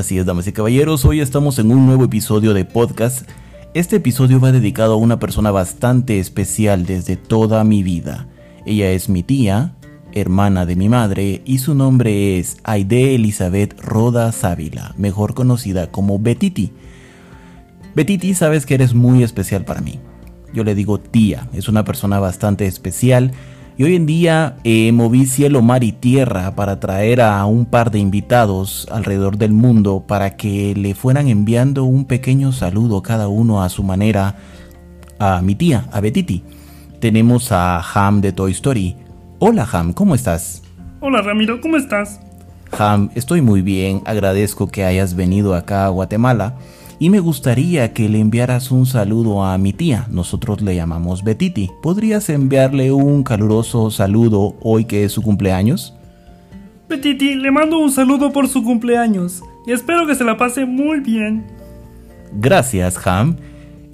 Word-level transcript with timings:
Así 0.00 0.16
es, 0.16 0.24
damas 0.24 0.46
y 0.46 0.52
caballeros, 0.52 1.04
hoy 1.04 1.20
estamos 1.20 1.58
en 1.58 1.70
un 1.70 1.84
nuevo 1.84 2.04
episodio 2.04 2.54
de 2.54 2.64
podcast. 2.64 3.28
Este 3.74 3.96
episodio 3.96 4.40
va 4.40 4.50
dedicado 4.50 4.94
a 4.94 4.96
una 4.96 5.18
persona 5.18 5.50
bastante 5.50 6.18
especial 6.18 6.86
desde 6.86 7.18
toda 7.18 7.62
mi 7.64 7.82
vida. 7.82 8.26
Ella 8.64 8.92
es 8.92 9.10
mi 9.10 9.22
tía, 9.22 9.74
hermana 10.12 10.64
de 10.64 10.74
mi 10.74 10.88
madre, 10.88 11.42
y 11.44 11.58
su 11.58 11.74
nombre 11.74 12.38
es 12.38 12.56
Aide 12.64 13.14
Elizabeth 13.14 13.78
Roda 13.78 14.32
Ávila, 14.42 14.94
mejor 14.96 15.34
conocida 15.34 15.90
como 15.90 16.18
Betiti. 16.18 16.72
Betiti, 17.94 18.32
sabes 18.32 18.64
que 18.64 18.76
eres 18.76 18.94
muy 18.94 19.22
especial 19.22 19.66
para 19.66 19.82
mí. 19.82 20.00
Yo 20.54 20.64
le 20.64 20.74
digo 20.74 20.98
tía, 20.98 21.46
es 21.52 21.68
una 21.68 21.84
persona 21.84 22.18
bastante 22.20 22.66
especial 22.66 23.32
y 23.80 23.82
hoy 23.82 23.96
en 23.96 24.04
día 24.04 24.56
eh, 24.62 24.92
moví 24.92 25.24
cielo, 25.24 25.62
mar 25.62 25.84
y 25.84 25.92
tierra 25.92 26.54
para 26.54 26.78
traer 26.80 27.22
a 27.22 27.42
un 27.46 27.64
par 27.64 27.90
de 27.90 27.98
invitados 27.98 28.86
alrededor 28.92 29.38
del 29.38 29.52
mundo 29.52 30.04
para 30.06 30.36
que 30.36 30.74
le 30.74 30.94
fueran 30.94 31.28
enviando 31.28 31.84
un 31.84 32.04
pequeño 32.04 32.52
saludo 32.52 33.00
cada 33.00 33.28
uno 33.28 33.62
a 33.62 33.70
su 33.70 33.82
manera 33.82 34.36
a 35.18 35.40
mi 35.40 35.54
tía, 35.54 35.86
a 35.92 36.02
Betiti. 36.02 36.44
Tenemos 37.00 37.52
a 37.52 37.80
Ham 37.80 38.20
de 38.20 38.32
Toy 38.32 38.52
Story. 38.52 38.96
Hola 39.38 39.66
Ham, 39.72 39.94
¿cómo 39.94 40.14
estás? 40.14 40.62
Hola 41.00 41.22
Ramiro, 41.22 41.62
¿cómo 41.62 41.78
estás? 41.78 42.20
Ham, 42.78 43.08
estoy 43.14 43.40
muy 43.40 43.62
bien, 43.62 44.02
agradezco 44.04 44.68
que 44.68 44.84
hayas 44.84 45.14
venido 45.14 45.54
acá 45.54 45.86
a 45.86 45.88
Guatemala 45.88 46.54
y 47.00 47.08
me 47.08 47.18
gustaría 47.18 47.94
que 47.94 48.10
le 48.10 48.20
enviaras 48.20 48.70
un 48.70 48.84
saludo 48.84 49.42
a 49.42 49.56
mi 49.56 49.72
tía, 49.72 50.06
nosotros 50.10 50.60
le 50.60 50.76
llamamos 50.76 51.24
Betiti. 51.24 51.70
¿Podrías 51.82 52.28
enviarle 52.28 52.92
un 52.92 53.22
caluroso 53.22 53.90
saludo 53.90 54.54
hoy 54.60 54.84
que 54.84 55.04
es 55.04 55.12
su 55.12 55.22
cumpleaños? 55.22 55.94
Betiti, 56.90 57.36
le 57.36 57.50
mando 57.50 57.78
un 57.78 57.90
saludo 57.90 58.34
por 58.34 58.48
su 58.48 58.62
cumpleaños 58.62 59.42
y 59.66 59.72
espero 59.72 60.06
que 60.06 60.14
se 60.14 60.24
la 60.24 60.36
pase 60.36 60.66
muy 60.66 61.00
bien. 61.00 61.46
Gracias, 62.34 63.00
Ham. 63.06 63.36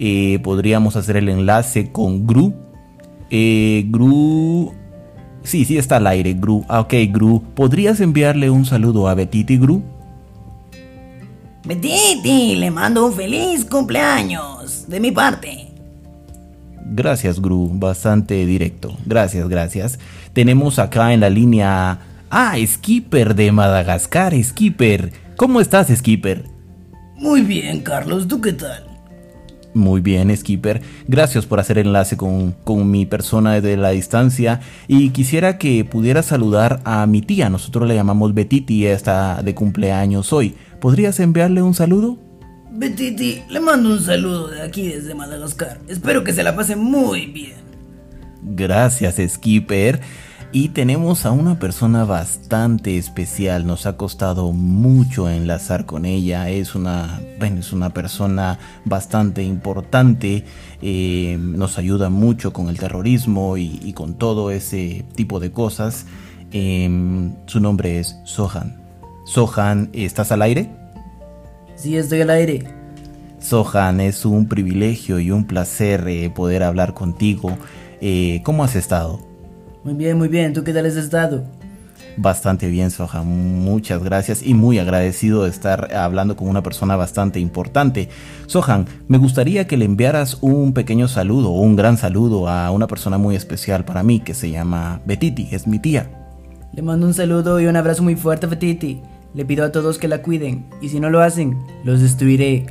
Eh, 0.00 0.40
podríamos 0.42 0.96
hacer 0.96 1.16
el 1.16 1.28
enlace 1.28 1.92
con 1.92 2.26
Gru. 2.26 2.54
Eh, 3.30 3.84
Gru... 3.88 4.72
Sí, 5.44 5.64
sí 5.64 5.78
está 5.78 5.98
al 5.98 6.08
aire, 6.08 6.34
Gru. 6.34 6.64
Ah, 6.68 6.80
ok, 6.80 6.94
Gru. 7.12 7.40
¿Podrías 7.54 8.00
enviarle 8.00 8.50
un 8.50 8.64
saludo 8.64 9.06
a 9.06 9.14
Betiti, 9.14 9.58
Gru? 9.58 9.84
Betiti, 11.66 12.54
le 12.54 12.70
mando 12.70 13.06
un 13.06 13.12
feliz 13.12 13.64
cumpleaños 13.64 14.84
de 14.86 15.00
mi 15.00 15.10
parte. 15.10 15.66
Gracias, 16.84 17.40
Gru, 17.40 17.68
bastante 17.72 18.46
directo. 18.46 18.96
Gracias, 19.04 19.48
gracias. 19.48 19.98
Tenemos 20.32 20.78
acá 20.78 21.12
en 21.12 21.18
la 21.18 21.28
línea. 21.28 21.98
Ah, 22.30 22.54
Skipper 22.64 23.34
de 23.34 23.50
Madagascar, 23.50 24.32
Skipper. 24.40 25.12
¿Cómo 25.36 25.60
estás, 25.60 25.88
Skipper? 25.88 26.44
Muy 27.16 27.40
bien, 27.40 27.80
Carlos, 27.80 28.28
¿tú 28.28 28.40
qué 28.40 28.52
tal? 28.52 28.84
Muy 29.74 30.00
bien, 30.00 30.34
Skipper. 30.34 30.80
Gracias 31.08 31.46
por 31.46 31.58
hacer 31.58 31.78
enlace 31.78 32.16
con, 32.16 32.52
con, 32.52 32.90
mi 32.90 33.06
persona 33.06 33.54
desde 33.54 33.76
la 33.76 33.90
distancia. 33.90 34.60
Y 34.86 35.10
quisiera 35.10 35.58
que 35.58 35.84
pudiera 35.84 36.22
saludar 36.22 36.80
a 36.84 37.06
mi 37.06 37.22
tía. 37.22 37.50
Nosotros 37.50 37.86
le 37.88 37.94
llamamos 37.94 38.32
Betiti, 38.32 38.86
está 38.86 39.42
de 39.42 39.54
cumpleaños 39.54 40.32
hoy. 40.32 40.54
¿Podrías 40.80 41.20
enviarle 41.20 41.62
un 41.62 41.74
saludo? 41.74 42.18
Betiti, 42.70 43.42
le 43.48 43.60
mando 43.60 43.90
un 43.90 44.00
saludo 44.00 44.48
de 44.48 44.62
aquí 44.62 44.88
desde 44.88 45.14
Madagascar. 45.14 45.78
Espero 45.88 46.24
que 46.24 46.32
se 46.32 46.42
la 46.42 46.54
pase 46.54 46.76
muy 46.76 47.26
bien. 47.26 47.56
Gracias, 48.42 49.16
Skipper. 49.26 50.00
Y 50.52 50.68
tenemos 50.68 51.26
a 51.26 51.32
una 51.32 51.58
persona 51.58 52.04
bastante 52.04 52.96
especial. 52.98 53.66
Nos 53.66 53.86
ha 53.86 53.96
costado 53.96 54.52
mucho 54.52 55.28
enlazar 55.28 55.86
con 55.86 56.04
ella. 56.04 56.48
Es 56.48 56.74
una, 56.74 57.20
bueno, 57.38 57.60
es 57.60 57.72
una 57.72 57.90
persona 57.90 58.58
bastante 58.84 59.42
importante. 59.42 60.44
Eh, 60.82 61.36
nos 61.40 61.78
ayuda 61.78 62.10
mucho 62.10 62.52
con 62.52 62.68
el 62.68 62.78
terrorismo 62.78 63.56
y, 63.56 63.80
y, 63.82 63.92
con 63.92 64.14
todo 64.14 64.50
ese 64.50 65.04
tipo 65.14 65.40
de 65.40 65.50
cosas. 65.50 66.06
Eh, 66.52 66.88
su 67.46 67.60
nombre 67.60 67.98
es 67.98 68.16
Sohan. 68.24 68.85
Sohan, 69.26 69.90
¿estás 69.92 70.30
al 70.30 70.40
aire? 70.40 70.70
Sí, 71.74 71.96
estoy 71.96 72.20
al 72.20 72.30
aire. 72.30 72.62
Sohan, 73.40 74.00
es 74.00 74.24
un 74.24 74.46
privilegio 74.46 75.18
y 75.18 75.32
un 75.32 75.48
placer 75.48 76.06
eh, 76.06 76.30
poder 76.30 76.62
hablar 76.62 76.94
contigo. 76.94 77.58
Eh, 78.00 78.40
¿Cómo 78.44 78.62
has 78.62 78.76
estado? 78.76 79.18
Muy 79.82 79.94
bien, 79.94 80.16
muy 80.16 80.28
bien. 80.28 80.52
¿Tú 80.52 80.62
qué 80.62 80.72
tal 80.72 80.86
has 80.86 80.94
estado? 80.94 81.42
Bastante 82.16 82.68
bien, 82.68 82.92
Sohan. 82.92 83.26
Muchas 83.26 84.00
gracias 84.04 84.46
y 84.46 84.54
muy 84.54 84.78
agradecido 84.78 85.42
de 85.42 85.50
estar 85.50 85.92
hablando 85.92 86.36
con 86.36 86.48
una 86.48 86.62
persona 86.62 86.94
bastante 86.94 87.40
importante. 87.40 88.08
Sohan, 88.46 88.86
me 89.08 89.18
gustaría 89.18 89.66
que 89.66 89.76
le 89.76 89.86
enviaras 89.86 90.38
un 90.40 90.72
pequeño 90.72 91.08
saludo 91.08 91.50
o 91.50 91.62
un 91.62 91.74
gran 91.74 91.98
saludo 91.98 92.48
a 92.48 92.70
una 92.70 92.86
persona 92.86 93.18
muy 93.18 93.34
especial 93.34 93.84
para 93.84 94.04
mí 94.04 94.20
que 94.20 94.34
se 94.34 94.52
llama 94.52 95.00
Betiti, 95.04 95.48
es 95.50 95.66
mi 95.66 95.80
tía. 95.80 96.12
Le 96.72 96.82
mando 96.82 97.08
un 97.08 97.14
saludo 97.14 97.60
y 97.60 97.66
un 97.66 97.74
abrazo 97.74 98.04
muy 98.04 98.14
fuerte, 98.14 98.46
Betiti. 98.46 99.02
Le 99.34 99.44
pido 99.44 99.64
a 99.64 99.72
todos 99.72 99.98
que 99.98 100.08
la 100.08 100.22
cuiden 100.22 100.66
y 100.80 100.88
si 100.88 101.00
no 101.00 101.10
lo 101.10 101.20
hacen, 101.20 101.58
los 101.84 102.00
destruiré. 102.00 102.66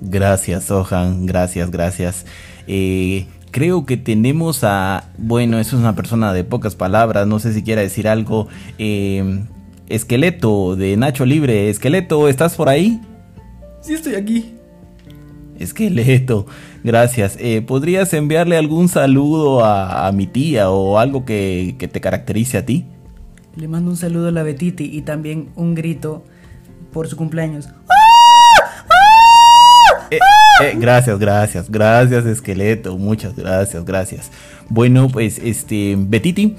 Gracias, 0.00 0.64
Sohan. 0.64 1.26
Gracias, 1.26 1.70
gracias. 1.70 2.26
Eh, 2.66 3.26
creo 3.50 3.86
que 3.86 3.96
tenemos 3.96 4.64
a... 4.64 5.04
Bueno, 5.16 5.58
eso 5.58 5.76
es 5.76 5.82
una 5.82 5.94
persona 5.94 6.32
de 6.32 6.44
pocas 6.44 6.74
palabras. 6.74 7.26
No 7.26 7.38
sé 7.38 7.52
si 7.52 7.62
quiera 7.62 7.82
decir 7.82 8.08
algo. 8.08 8.48
Eh, 8.78 9.44
Esqueleto 9.88 10.74
de 10.74 10.96
Nacho 10.96 11.24
Libre. 11.24 11.70
Esqueleto, 11.70 12.28
¿estás 12.28 12.56
por 12.56 12.68
ahí? 12.68 13.00
Sí, 13.80 13.94
estoy 13.94 14.14
aquí. 14.14 14.54
Esqueleto, 15.58 16.46
gracias. 16.82 17.36
Eh, 17.38 17.62
¿Podrías 17.62 18.12
enviarle 18.14 18.56
algún 18.56 18.88
saludo 18.88 19.64
a, 19.64 20.06
a 20.06 20.12
mi 20.12 20.26
tía 20.26 20.70
o 20.70 20.98
algo 20.98 21.24
que, 21.24 21.76
que, 21.78 21.88
te 21.88 22.00
caracterice 22.00 22.58
a 22.58 22.66
ti? 22.66 22.86
Le 23.56 23.68
mando 23.68 23.90
un 23.90 23.96
saludo 23.96 24.28
a 24.28 24.30
la 24.30 24.42
Betiti 24.42 24.84
y 24.84 25.02
también 25.02 25.50
un 25.56 25.74
grito 25.74 26.24
por 26.92 27.08
su 27.08 27.16
cumpleaños. 27.16 27.68
Eh, 30.10 30.18
eh, 30.62 30.76
gracias, 30.78 31.18
gracias, 31.18 31.70
gracias, 31.70 32.24
esqueleto. 32.26 32.96
Muchas 32.96 33.34
gracias, 33.36 33.84
gracias. 33.84 34.30
Bueno, 34.68 35.08
pues 35.08 35.38
este, 35.38 35.96
Betiti, 35.98 36.56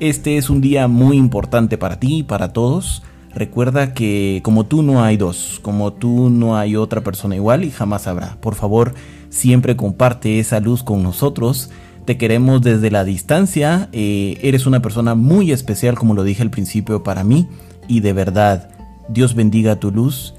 este 0.00 0.36
es 0.36 0.50
un 0.50 0.60
día 0.60 0.88
muy 0.88 1.16
importante 1.16 1.78
para 1.78 1.98
ti 1.98 2.18
y 2.18 2.22
para 2.22 2.52
todos. 2.52 3.02
Recuerda 3.34 3.92
que 3.92 4.40
como 4.42 4.64
tú 4.64 4.82
no 4.82 5.04
hay 5.04 5.18
dos, 5.18 5.60
como 5.62 5.92
tú 5.92 6.30
no 6.30 6.56
hay 6.56 6.76
otra 6.76 7.02
persona 7.02 7.36
igual 7.36 7.64
y 7.64 7.70
jamás 7.70 8.06
habrá. 8.06 8.36
Por 8.40 8.54
favor, 8.54 8.94
siempre 9.28 9.76
comparte 9.76 10.38
esa 10.38 10.60
luz 10.60 10.82
con 10.82 11.02
nosotros. 11.02 11.70
Te 12.06 12.16
queremos 12.16 12.62
desde 12.62 12.92
la 12.92 13.04
distancia. 13.04 13.88
Eh, 13.92 14.38
eres 14.42 14.66
una 14.66 14.80
persona 14.80 15.16
muy 15.16 15.50
especial, 15.50 15.96
como 15.96 16.14
lo 16.14 16.22
dije 16.22 16.42
al 16.42 16.50
principio, 16.50 17.02
para 17.02 17.24
mí. 17.24 17.48
Y 17.88 18.00
de 18.00 18.12
verdad, 18.12 18.70
Dios 19.08 19.34
bendiga 19.34 19.80
tu 19.80 19.90
luz 19.90 20.34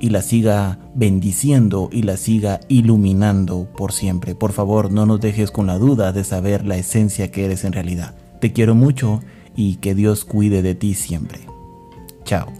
y 0.00 0.08
la 0.08 0.22
siga 0.22 0.78
bendiciendo 0.94 1.90
y 1.92 2.02
la 2.02 2.16
siga 2.16 2.60
iluminando 2.68 3.68
por 3.76 3.92
siempre. 3.92 4.34
Por 4.34 4.52
favor, 4.52 4.90
no 4.90 5.04
nos 5.04 5.20
dejes 5.20 5.50
con 5.50 5.66
la 5.66 5.78
duda 5.78 6.12
de 6.12 6.24
saber 6.24 6.64
la 6.64 6.78
esencia 6.78 7.30
que 7.30 7.44
eres 7.44 7.64
en 7.64 7.74
realidad. 7.74 8.14
Te 8.40 8.54
quiero 8.54 8.74
mucho 8.74 9.20
y 9.54 9.76
que 9.76 9.94
Dios 9.94 10.24
cuide 10.24 10.62
de 10.62 10.74
ti 10.74 10.94
siempre. 10.94 11.40
Chao. 12.24 12.59